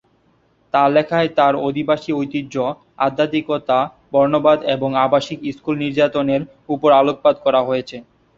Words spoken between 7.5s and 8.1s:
হয়েছে।